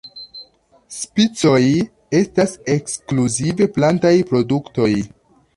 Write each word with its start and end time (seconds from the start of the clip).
Spicoj 0.95 1.59
estas 2.21 2.57
ekskluzive 2.77 3.71
plantaj 3.79 4.15
produktoj. 4.33 4.93